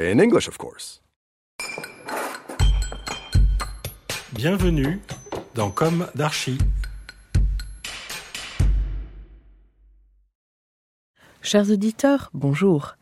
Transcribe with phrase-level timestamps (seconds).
[0.00, 1.02] In English, of course.
[4.32, 5.00] Bienvenue
[5.56, 6.56] dans Comme d'Archi.
[11.42, 12.94] Chers auditeurs, bonjour.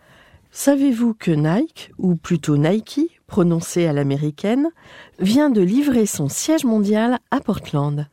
[0.51, 4.71] Savez-vous que Nike, ou plutôt Nike, prononcé à l'américaine,
[5.19, 8.09] vient de livrer son siège mondial à Portland?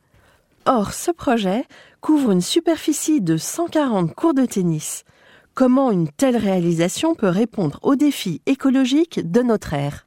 [0.66, 1.64] Or, ce projet
[2.02, 5.04] couvre une superficie de 140 cours de tennis.
[5.54, 10.04] Comment une telle réalisation peut répondre aux défis écologiques de notre ère?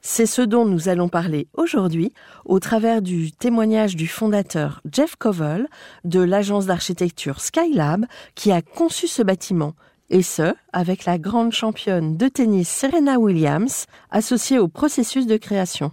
[0.00, 2.14] C'est ce dont nous allons parler aujourd'hui
[2.46, 5.68] au travers du témoignage du fondateur Jeff Covell
[6.04, 9.74] de l'agence d'architecture Skylab qui a conçu ce bâtiment,
[10.08, 15.92] et ce, avec la grande championne de tennis Serena Williams associée au processus de création,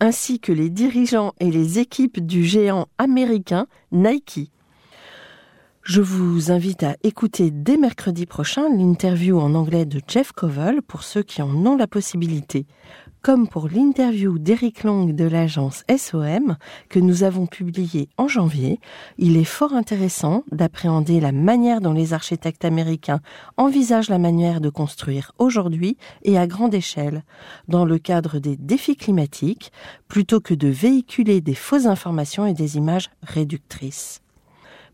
[0.00, 4.50] ainsi que les dirigeants et les équipes du géant américain Nike.
[5.84, 11.02] Je vous invite à écouter dès mercredi prochain l'interview en anglais de Jeff Covell pour
[11.02, 12.66] ceux qui en ont la possibilité
[13.24, 16.58] comme pour l'interview d'Eric Long de l'agence SOM
[16.90, 18.80] que nous avons publiée en janvier,
[19.16, 23.20] il est fort intéressant d'appréhender la manière dont les architectes américains
[23.56, 27.24] envisagent la manière de construire aujourd'hui et à grande échelle,
[27.66, 29.72] dans le cadre des défis climatiques,
[30.06, 34.23] plutôt que de véhiculer des fausses informations et des images réductrices.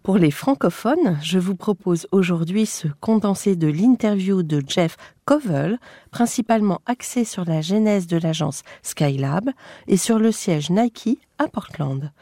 [0.03, 4.97] Pour les francophones, je vous propose aujourd'hui ce condensé de l'interview de Jeff
[5.27, 5.79] Covell,
[6.11, 9.51] principalement axé sur la genèse de l'agence Skylab
[9.89, 12.13] et sur le siège Nike à Portland.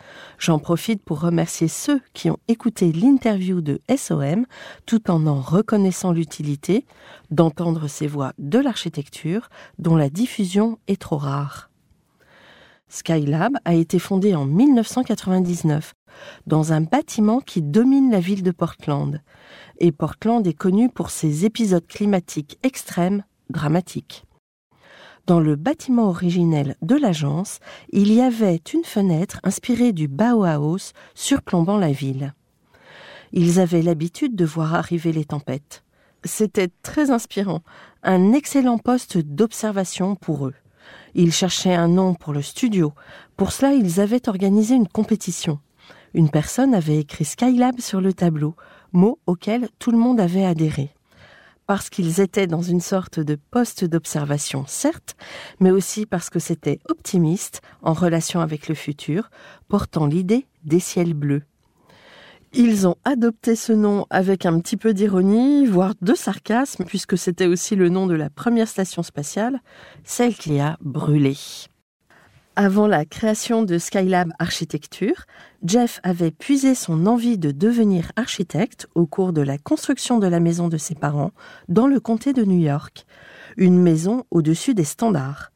[0.41, 4.44] J'en profite pour remercier ceux qui ont écouté l'interview de SOM
[4.84, 6.84] tout en en reconnaissant l'utilité
[7.31, 11.68] d'entendre ces voix de l'architecture dont la diffusion est trop rare.
[12.88, 15.94] Skylab a été fondé en 1999
[16.47, 19.22] dans un bâtiment qui domine la ville de Portland.
[19.78, 24.25] Et Portland est connu pour ses épisodes climatiques extrêmes, dramatiques.
[25.26, 27.60] Dans le bâtiment originel de l'agence,
[27.91, 32.32] il y avait une fenêtre inspirée du Bauhaus surplombant la ville.
[33.32, 35.84] Ils avaient l'habitude de voir arriver les tempêtes.
[36.25, 37.60] C'était très inspirant,
[38.03, 40.55] un excellent poste d'observation pour eux.
[41.15, 42.93] Ils cherchaient un nom pour le studio.
[43.37, 45.59] Pour cela, ils avaient organisé une compétition.
[46.15, 48.54] Une personne avait écrit Skylab sur le tableau,
[48.93, 50.91] mot auquel tout le monde avait adhéré.
[51.66, 55.16] Parce qu'ils étaient dans une sorte de poste d'observation, certes,
[55.60, 59.31] mais aussi parce que c'était optimiste en relation avec le futur,
[59.69, 61.43] portant l'idée des ciels bleus.
[62.54, 67.47] Ils ont adopté ce nom avec un petit peu d'ironie, voire de sarcasme, puisque c'était
[67.47, 69.60] aussi le nom de la première station spatiale,
[70.03, 71.37] celle qui a brûlé.
[72.56, 75.26] Avant la création de Skylab Architecture,
[75.62, 80.41] Jeff avait puisé son envie de devenir architecte au cours de la construction de la
[80.41, 81.32] maison de ses parents
[81.69, 83.06] dans le comté de New York,
[83.58, 85.53] une maison au-dessus des standards.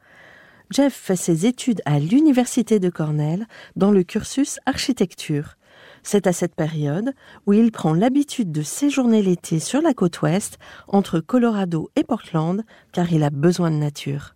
[0.70, 5.56] Jeff fait ses études à l'université de Cornell dans le cursus architecture.
[6.02, 7.12] C'est à cette période
[7.46, 10.58] où il prend l'habitude de séjourner l'été sur la côte ouest,
[10.88, 14.34] entre Colorado et Portland, car il a besoin de nature.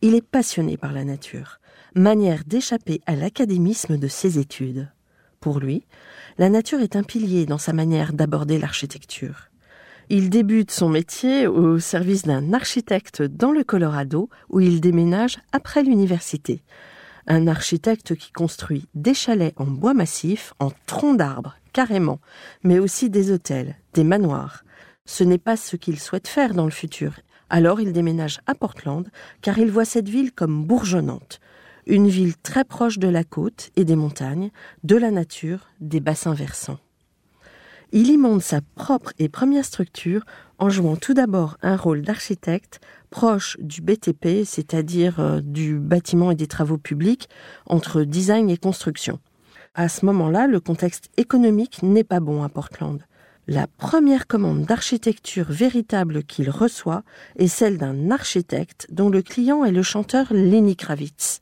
[0.00, 1.58] Il est passionné par la nature,
[1.94, 4.88] manière d'échapper à l'académisme de ses études.
[5.40, 5.84] Pour lui,
[6.38, 9.48] la nature est un pilier dans sa manière d'aborder l'architecture.
[10.10, 15.82] Il débute son métier au service d'un architecte dans le Colorado, où il déménage après
[15.82, 16.62] l'université
[17.28, 22.18] un architecte qui construit des chalets en bois massif, en troncs d'arbres, carrément,
[22.64, 24.64] mais aussi des hôtels, des manoirs.
[25.04, 27.12] Ce n'est pas ce qu'il souhaite faire dans le futur.
[27.50, 29.08] Alors il déménage à Portland,
[29.42, 31.40] car il voit cette ville comme bourgeonnante,
[31.86, 34.50] une ville très proche de la côte et des montagnes,
[34.82, 36.78] de la nature, des bassins versants.
[37.90, 40.24] Il y monte sa propre et première structure
[40.58, 46.34] en jouant tout d'abord un rôle d'architecte proche du BTP, c'est-à-dire euh, du bâtiment et
[46.34, 47.30] des travaux publics,
[47.64, 49.20] entre design et construction.
[49.74, 53.00] À ce moment-là, le contexte économique n'est pas bon à Portland.
[53.46, 57.04] La première commande d'architecture véritable qu'il reçoit
[57.36, 61.40] est celle d'un architecte dont le client est le chanteur Lenny Kravitz.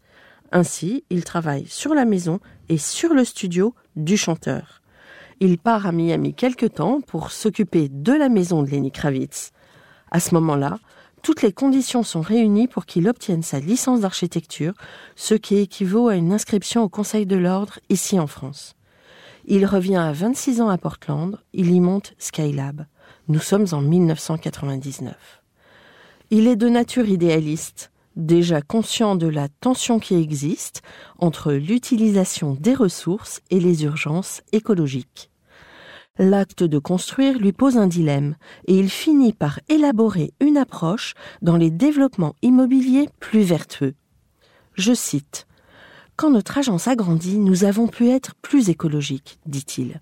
[0.53, 2.39] Ainsi, il travaille sur la maison
[2.69, 4.81] et sur le studio du chanteur.
[5.39, 9.53] Il part à Miami quelque temps pour s'occuper de la maison de Lenny Kravitz.
[10.11, 10.79] À ce moment-là,
[11.23, 14.73] toutes les conditions sont réunies pour qu'il obtienne sa licence d'architecture,
[15.15, 18.77] ce qui équivaut à une inscription au Conseil de l'Ordre ici en France.
[19.45, 22.87] Il revient à 26 ans à Portland, il y monte Skylab.
[23.29, 25.43] Nous sommes en 1999.
[26.31, 30.83] Il est de nature idéaliste, déjà conscient de la tension qui existe
[31.19, 35.31] entre l'utilisation des ressources et les urgences écologiques.
[36.19, 38.37] L'acte de construire lui pose un dilemme
[38.67, 43.95] et il finit par élaborer une approche dans les développements immobiliers plus vertueux.
[44.75, 45.47] Je cite
[46.17, 50.01] Quand notre agence a grandi, nous avons pu être plus écologiques, dit-il.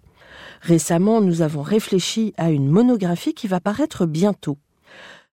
[0.60, 4.58] Récemment, nous avons réfléchi à une monographie qui va paraître bientôt.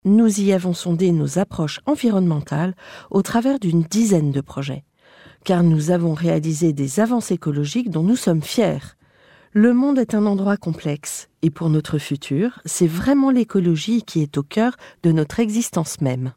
[0.05, 2.75] Nous y avons sondé nos approches environnementales
[3.11, 4.85] au travers d'une dizaine de projets,
[5.44, 8.97] car nous avons réalisé des avances écologiques dont nous sommes fiers
[9.52, 14.38] le monde est un endroit complexe, et pour notre futur, c'est vraiment l'écologie qui est
[14.38, 16.35] au cœur de notre existence même.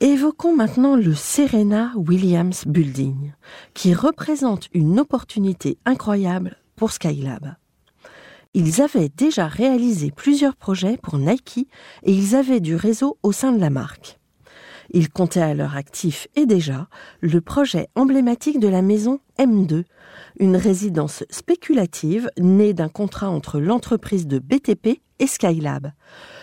[0.00, 3.32] Évoquons maintenant le Serena Williams Building,
[3.72, 7.54] qui représente une opportunité incroyable pour Skylab.
[8.54, 11.68] Ils avaient déjà réalisé plusieurs projets pour Nike
[12.02, 14.18] et ils avaient du réseau au sein de la marque.
[14.90, 16.88] Ils comptaient à leur actif et déjà
[17.20, 19.84] le projet emblématique de la maison M2,
[20.38, 25.92] une résidence spéculative née d'un contrat entre l'entreprise de BTP et Skylab,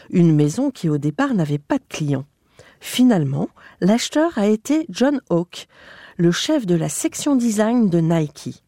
[0.10, 2.26] une maison qui au départ n'avait pas de clients.
[2.80, 3.50] Finalement,
[3.82, 5.68] l'acheteur a été John Hawke,
[6.18, 8.64] le chef de la section design de Nike.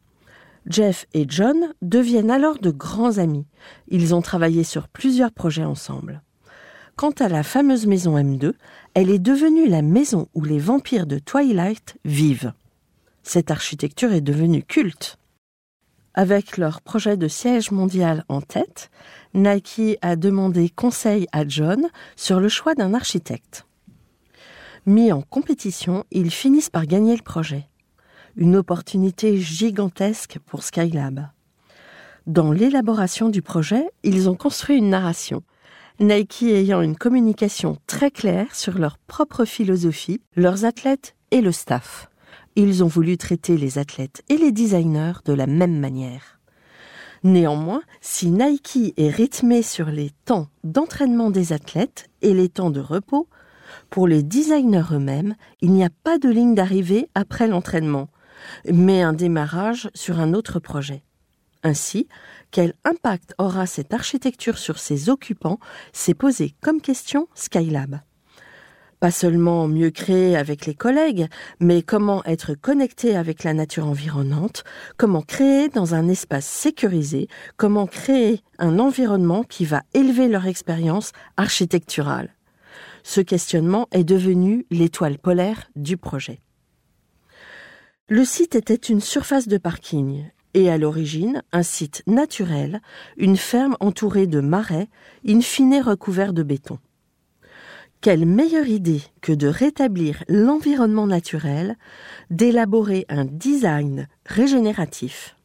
[0.67, 3.45] Jeff et John deviennent alors de grands amis.
[3.87, 6.21] Ils ont travaillé sur plusieurs projets ensemble.
[6.95, 8.53] Quant à la fameuse maison M2,
[8.93, 12.53] elle est devenue la maison où les vampires de Twilight vivent.
[13.23, 15.17] Cette architecture est devenue culte.
[16.13, 18.91] Avec leur projet de siège mondial en tête,
[19.33, 23.65] Nike a demandé conseil à John sur le choix d'un architecte.
[24.85, 27.70] Mis en compétition, ils finissent par gagner le projet.
[28.37, 31.27] Une opportunité gigantesque pour Skylab.
[32.27, 35.43] Dans l'élaboration du projet, ils ont construit une narration
[35.99, 42.09] Nike ayant une communication très claire sur leur propre philosophie, leurs athlètes et le staff.
[42.55, 46.39] Ils ont voulu traiter les athlètes et les designers de la même manière.
[47.23, 52.79] Néanmoins, si Nike est rythmé sur les temps d'entraînement des athlètes et les temps de
[52.79, 53.27] repos,
[53.91, 58.09] pour les designers eux-mêmes, il n'y a pas de ligne d'arrivée après l'entraînement,
[58.65, 61.03] mais un démarrage sur un autre projet.
[61.63, 62.07] Ainsi,
[62.49, 65.59] quel impact aura cette architecture sur ses occupants
[65.93, 68.01] s'est posé comme question Skylab.
[68.99, 71.27] Pas seulement mieux créer avec les collègues,
[71.59, 74.63] mais comment être connecté avec la nature environnante,
[74.97, 77.27] comment créer dans un espace sécurisé,
[77.57, 82.35] comment créer un environnement qui va élever leur expérience architecturale.
[83.01, 86.39] Ce questionnement est devenu l'étoile polaire du projet.
[88.13, 92.81] Le site était une surface de parking et à l'origine un site naturel,
[93.15, 94.89] une ferme entourée de marais,
[95.25, 96.77] in fine recouvert de béton.
[98.01, 101.77] Quelle meilleure idée que de rétablir l'environnement naturel,
[102.29, 105.37] d'élaborer un design régénératif.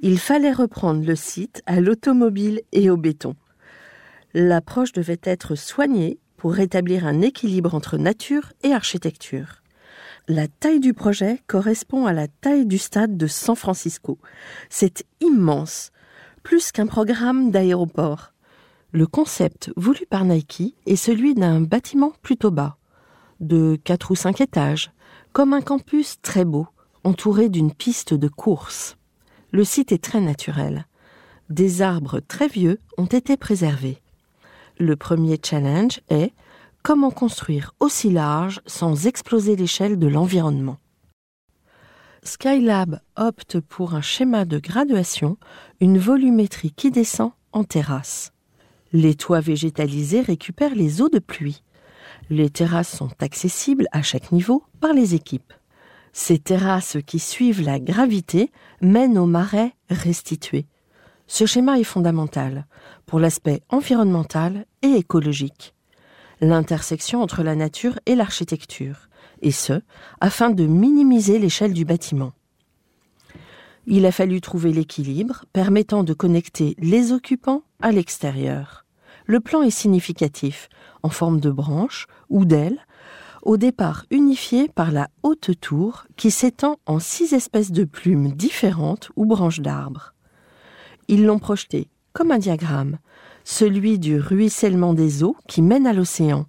[0.00, 3.36] Il fallait reprendre le site à l'automobile et au béton.
[4.34, 9.61] L'approche devait être soignée pour rétablir un équilibre entre nature et architecture.
[10.28, 14.18] La taille du projet correspond à la taille du stade de San Francisco.
[14.70, 15.90] C'est immense,
[16.44, 18.32] plus qu'un programme d'aéroport.
[18.92, 22.76] Le concept voulu par Nike est celui d'un bâtiment plutôt bas,
[23.40, 24.92] de quatre ou cinq étages,
[25.32, 26.68] comme un campus très beau,
[27.02, 28.96] entouré d'une piste de course.
[29.50, 30.86] Le site est très naturel.
[31.50, 34.00] Des arbres très vieux ont été préservés.
[34.78, 36.32] Le premier challenge est
[36.82, 40.78] Comment construire aussi large sans exploser l'échelle de l'environnement
[42.24, 45.36] Skylab opte pour un schéma de graduation,
[45.80, 48.32] une volumétrie qui descend en terrasse.
[48.92, 51.62] Les toits végétalisés récupèrent les eaux de pluie.
[52.30, 55.52] Les terrasses sont accessibles à chaque niveau par les équipes.
[56.12, 60.66] Ces terrasses qui suivent la gravité mènent aux marais restitués.
[61.28, 62.66] Ce schéma est fondamental
[63.06, 65.74] pour l'aspect environnemental et écologique,
[66.42, 69.08] l'intersection entre la nature et l'architecture,
[69.40, 69.80] et ce,
[70.20, 72.32] afin de minimiser l'échelle du bâtiment.
[73.86, 78.84] Il a fallu trouver l'équilibre permettant de connecter les occupants à l'extérieur.
[79.26, 80.68] Le plan est significatif,
[81.02, 82.84] en forme de branche ou d'aile,
[83.42, 89.10] au départ unifié par la haute tour qui s'étend en six espèces de plumes différentes
[89.16, 90.14] ou branches d'arbres.
[91.08, 92.98] Ils l'ont projeté comme un diagramme,
[93.44, 96.46] celui du ruissellement des eaux qui mène à l'océan,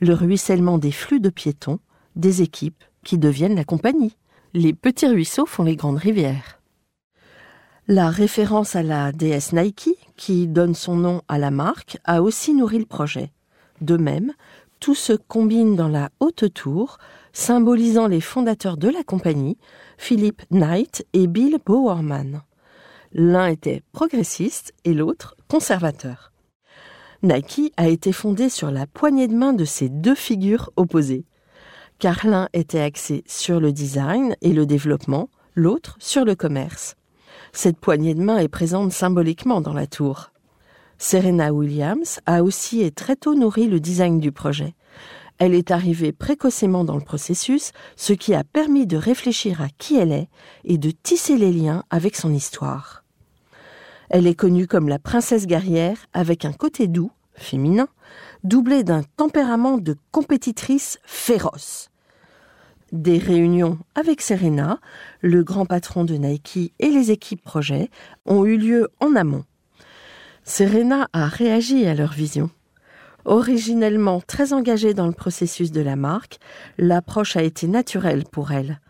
[0.00, 1.78] le ruissellement des flux de piétons,
[2.16, 4.16] des équipes qui deviennent la compagnie.
[4.54, 6.60] Les petits ruisseaux font les grandes rivières.
[7.86, 12.54] La référence à la déesse Nike, qui donne son nom à la marque, a aussi
[12.54, 13.32] nourri le projet.
[13.80, 14.32] De même,
[14.80, 16.98] tout se combine dans la haute tour,
[17.32, 19.58] symbolisant les fondateurs de la compagnie,
[19.98, 22.42] Philip Knight et Bill Bowerman.
[23.12, 26.32] L'un était progressiste et l'autre conservateur.
[27.22, 31.24] Nike a été fondé sur la poignée de main de ces deux figures opposées,
[31.98, 36.94] car l'un était axé sur le design et le développement, l'autre sur le commerce.
[37.52, 40.30] Cette poignée de main est présente symboliquement dans la tour.
[40.98, 44.74] Serena Williams a aussi et très tôt nourri le design du projet.
[45.40, 49.96] Elle est arrivée précocement dans le processus, ce qui a permis de réfléchir à qui
[49.96, 50.28] elle est
[50.64, 53.04] et de tisser les liens avec son histoire.
[54.10, 57.88] Elle est connue comme la princesse guerrière avec un côté doux, féminin,
[58.44, 61.88] doublé d'un tempérament de compétitrice féroce.
[62.92, 64.78] Des réunions avec Serena,
[65.22, 67.88] le grand patron de Nike et les équipes projet
[68.26, 69.44] ont eu lieu en amont.
[70.44, 72.50] Serena a réagi à leur vision.
[73.24, 76.38] Originellement très engagée dans le processus de la marque,
[76.78, 78.80] l'approche a été naturelle pour elle.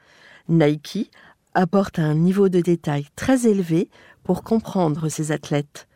[0.48, 1.10] Nike
[1.54, 3.90] apporte un niveau de détail très élevé
[4.22, 5.88] pour comprendre ses athlètes.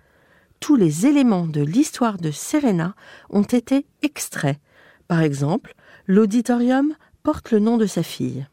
[0.60, 2.94] Tous les éléments de l'histoire de Serena
[3.30, 4.58] ont été extraits.
[5.08, 5.74] Par exemple,
[6.06, 8.46] l'auditorium porte le nom de sa fille.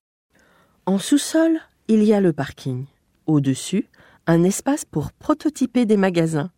[0.85, 2.85] En sous-sol, il y a le parking.
[3.25, 3.88] Au-dessus,
[4.27, 6.51] un espace pour prototyper des magasins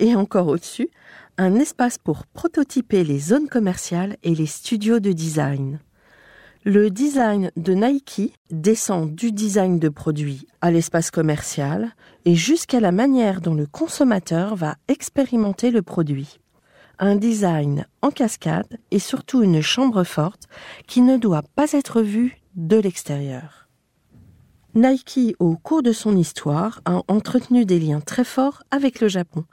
[0.00, 0.90] et encore au-dessus,
[1.38, 5.78] un espace pour prototyper les zones commerciales et les studios de design.
[6.64, 11.94] Le design de Nike descend du design de produits à l'espace commercial
[12.26, 16.38] et jusqu'à la manière dont le consommateur va expérimenter le produit.
[16.98, 20.48] Un design en cascade et surtout une chambre forte
[20.86, 23.68] qui ne doit pas être vue de l'extérieur.
[24.74, 29.44] Nike, au cours de son histoire, a entretenu des liens très forts avec le Japon,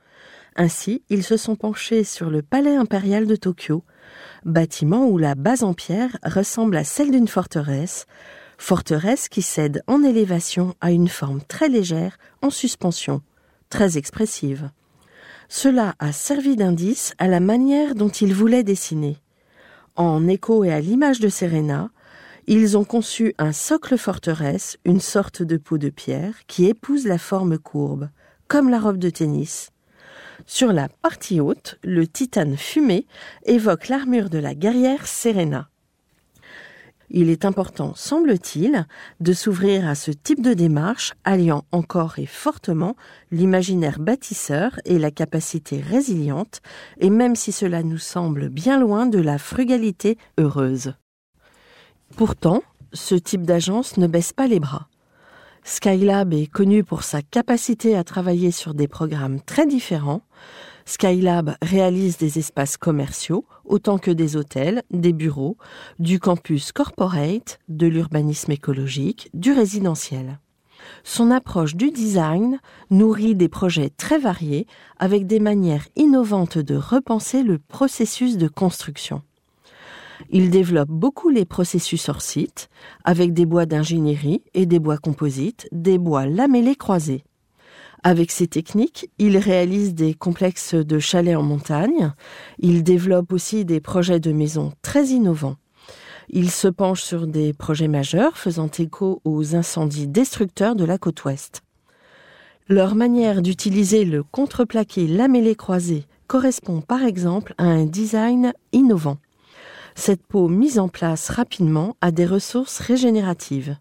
[0.58, 3.84] ainsi, ils se sont penchés sur le palais impérial de Tokyo,
[4.44, 8.06] bâtiment où la base en pierre ressemble à celle d'une forteresse,
[8.58, 13.22] forteresse qui cède en élévation à une forme très légère en suspension,
[13.70, 14.70] très expressive.
[15.50, 19.18] Cela a servi d'indice à la manière dont ils voulaient dessiner.
[19.96, 21.90] En écho et à l'image de Serena,
[22.48, 27.18] ils ont conçu un socle forteresse, une sorte de peau de pierre qui épouse la
[27.18, 28.10] forme courbe,
[28.48, 29.70] comme la robe de tennis,
[30.48, 33.06] sur la partie haute, le titane fumé
[33.46, 35.70] évoque l'armure de la guerrière Serena.
[37.10, 38.86] Il est important, semble-t-il,
[39.20, 42.96] de s'ouvrir à ce type de démarche alliant encore et fortement
[43.32, 46.62] l'imaginaire bâtisseur et la capacité résiliente,
[47.00, 50.96] et même si cela nous semble bien loin de la frugalité heureuse.
[52.16, 52.62] Pourtant,
[52.94, 54.88] ce type d'agence ne baisse pas les bras.
[55.70, 60.22] Skylab est connu pour sa capacité à travailler sur des programmes très différents.
[60.86, 65.58] Skylab réalise des espaces commerciaux autant que des hôtels, des bureaux,
[66.00, 70.40] du campus corporate, de l'urbanisme écologique, du résidentiel.
[71.04, 74.68] Son approche du design nourrit des projets très variés
[75.00, 79.22] avec des manières innovantes de repenser le processus de construction.
[80.30, 82.70] Il développe beaucoup les processus hors site,
[83.04, 87.24] avec des bois d'ingénierie et des bois composites, des bois lamellés croisés.
[88.04, 92.14] Avec ces techniques, il réalise des complexes de chalets en montagne.
[92.60, 95.58] Il développe aussi des projets de maisons très innovants.
[96.30, 101.24] Il se penche sur des projets majeurs faisant écho aux incendies destructeurs de la côte
[101.26, 101.62] ouest.
[102.70, 109.18] Leur manière d'utiliser le contreplaqué lamellé croisé correspond par exemple à un design innovant.
[110.00, 113.78] Cette peau mise en place rapidement a des ressources régénératives.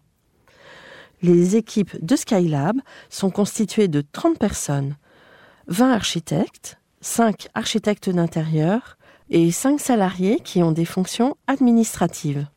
[1.21, 4.97] Les équipes de Skylab sont constituées de 30 personnes,
[5.67, 8.97] 20 architectes, 5 architectes d'intérieur
[9.29, 12.47] et 5 salariés qui ont des fonctions administratives.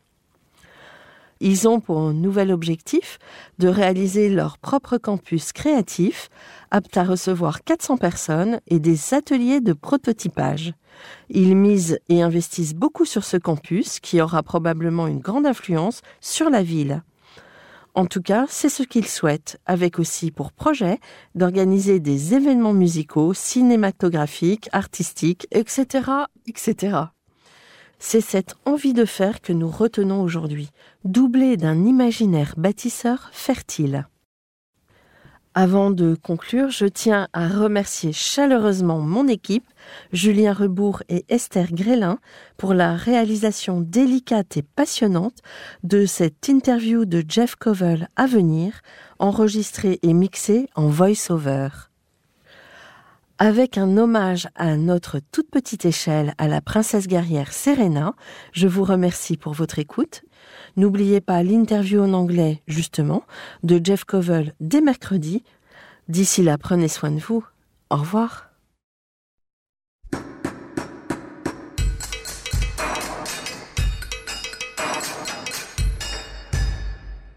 [1.40, 3.18] Ils ont pour nouvel objectif
[3.58, 6.30] de réaliser leur propre campus créatif,
[6.70, 10.72] apte à recevoir 400 personnes et des ateliers de prototypage.
[11.28, 16.50] Ils misent et investissent beaucoup sur ce campus qui aura probablement une grande influence sur
[16.50, 17.02] la ville.
[17.94, 20.98] En tout cas, c'est ce qu'ils souhaitent, avec aussi pour projet
[21.34, 26.08] d'organiser des événements musicaux, cinématographiques, artistiques, etc.,
[26.46, 26.96] etc.
[27.98, 30.70] C'est cette envie de faire que nous retenons aujourd'hui,
[31.04, 34.06] doublée d'un imaginaire bâtisseur fertile.
[35.54, 39.66] Avant de conclure, je tiens à remercier chaleureusement mon équipe,
[40.12, 42.20] Julien Rebourg et Esther Grélin,
[42.56, 45.38] pour la réalisation délicate et passionnante
[45.82, 48.80] de cette interview de Jeff Covell à venir,
[49.18, 51.89] enregistrée et mixée en voice-over.
[53.42, 58.14] Avec un hommage à notre toute petite échelle à la princesse guerrière Serena,
[58.52, 60.20] je vous remercie pour votre écoute.
[60.76, 63.24] N'oubliez pas l'interview en anglais, justement,
[63.62, 65.42] de Jeff Covell dès mercredi.
[66.06, 67.42] D'ici là, prenez soin de vous.
[67.88, 68.50] Au revoir.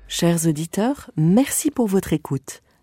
[0.10, 2.62] Chers auditeurs, merci pour votre écoute.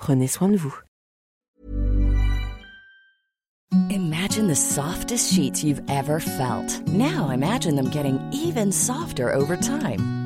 [0.00, 0.74] Prenez soin de vous.
[3.90, 6.88] Imagine the softest sheets you've ever felt.
[6.88, 10.19] Now imagine them getting even softer over time.